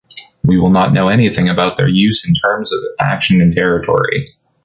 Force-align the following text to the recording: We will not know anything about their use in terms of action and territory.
We 0.43 0.57
will 0.57 0.71
not 0.71 0.93
know 0.93 1.09
anything 1.09 1.47
about 1.47 1.77
their 1.77 1.87
use 1.87 2.27
in 2.27 2.33
terms 2.33 2.73
of 2.73 2.79
action 2.99 3.39
and 3.39 3.53
territory. 3.53 4.25